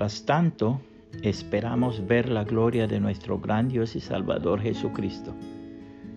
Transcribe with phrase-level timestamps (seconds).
[0.00, 0.80] Mientras tanto,
[1.22, 5.34] esperamos ver la gloria de nuestro gran Dios y Salvador Jesucristo.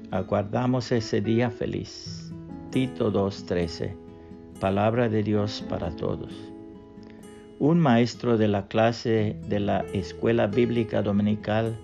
[0.09, 2.31] Aguardamos ese día feliz.
[2.69, 3.93] Tito 2.13.
[4.61, 6.33] Palabra de Dios para todos.
[7.59, 11.77] Un maestro de la clase de la escuela bíblica dominical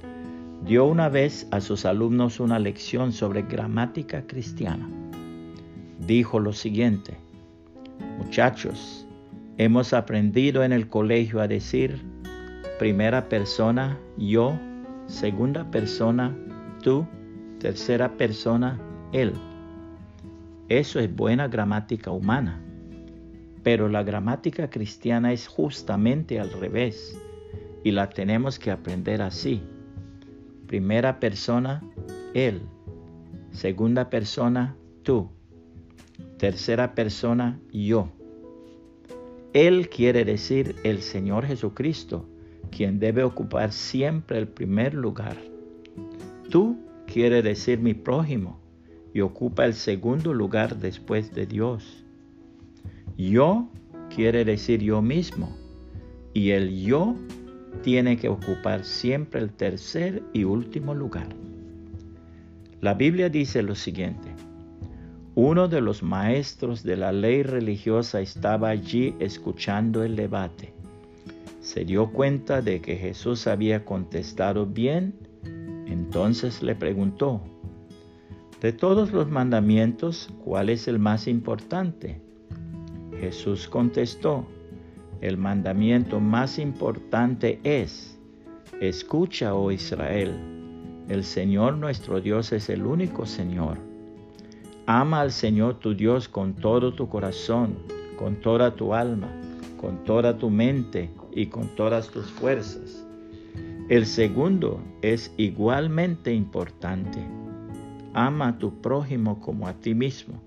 [0.65, 4.89] dio una vez a sus alumnos una lección sobre gramática cristiana.
[6.07, 7.17] Dijo lo siguiente,
[8.17, 9.05] muchachos,
[9.59, 12.01] hemos aprendido en el colegio a decir
[12.79, 14.57] primera persona yo,
[15.05, 16.33] segunda persona
[16.81, 17.05] tú,
[17.59, 18.79] tercera persona
[19.11, 19.33] él.
[20.69, 22.61] Eso es buena gramática humana.
[23.61, 27.19] Pero la gramática cristiana es justamente al revés
[27.83, 29.61] y la tenemos que aprender así.
[30.67, 31.83] Primera persona,
[32.33, 32.61] Él.
[33.51, 35.29] Segunda persona, tú.
[36.37, 38.09] Tercera persona, yo.
[39.53, 42.29] Él quiere decir el Señor Jesucristo,
[42.69, 45.37] quien debe ocupar siempre el primer lugar.
[46.49, 48.59] Tú quiere decir mi prójimo
[49.13, 52.05] y ocupa el segundo lugar después de Dios.
[53.17, 53.67] Yo
[54.13, 55.55] quiere decir yo mismo
[56.33, 57.15] y el yo
[57.81, 61.27] tiene que ocupar siempre el tercer y último lugar.
[62.81, 64.29] La Biblia dice lo siguiente.
[65.35, 70.73] Uno de los maestros de la ley religiosa estaba allí escuchando el debate.
[71.61, 75.13] Se dio cuenta de que Jesús había contestado bien,
[75.85, 77.41] entonces le preguntó,
[78.59, 82.21] de todos los mandamientos, ¿cuál es el más importante?
[83.19, 84.45] Jesús contestó,
[85.21, 88.19] el mandamiento más importante es,
[88.81, 90.33] escucha, oh Israel,
[91.07, 93.88] el Señor nuestro Dios es el único Señor.
[94.91, 97.75] Ama al Señor tu Dios con todo tu corazón,
[98.17, 99.29] con toda tu alma,
[99.79, 103.05] con toda tu mente y con todas tus fuerzas.
[103.87, 107.19] El segundo es igualmente importante.
[108.15, 110.41] Ama a tu prójimo como a ti mismo.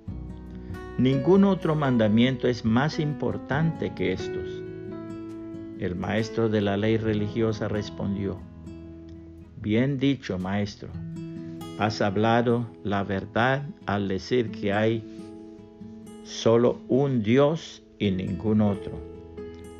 [0.98, 4.60] Ningún otro mandamiento es más importante que estos.
[5.78, 8.38] El maestro de la ley religiosa respondió,
[9.60, 10.88] Bien dicho, maestro,
[11.78, 15.04] has hablado la verdad al decir que hay
[16.24, 18.92] solo un Dios y ningún otro.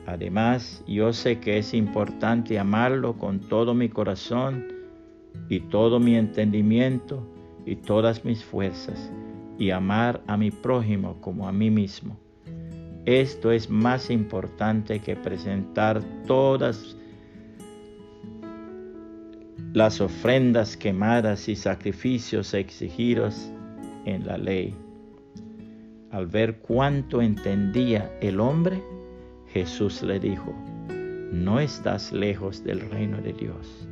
[0.07, 4.67] Además, yo sé que es importante amarlo con todo mi corazón
[5.49, 7.27] y todo mi entendimiento
[7.65, 9.13] y todas mis fuerzas
[9.59, 12.17] y amar a mi prójimo como a mí mismo.
[13.05, 16.97] Esto es más importante que presentar todas
[19.73, 23.51] las ofrendas quemadas y sacrificios exigidos
[24.05, 24.75] en la ley.
[26.11, 28.83] Al ver cuánto entendía el hombre,
[29.49, 30.55] Jesús le dijo,
[31.33, 33.89] no estás lejos del reino de Dios.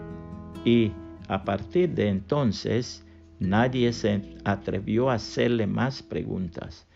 [0.64, 0.92] Y
[1.28, 3.04] a partir de entonces,
[3.41, 6.86] Nadie se atrevió a hacerle más preguntas.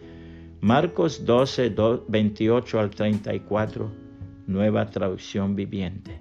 [0.60, 1.74] Marcos 12,
[2.06, 3.90] 28 al 34,
[4.46, 6.20] nueva traducción viviente.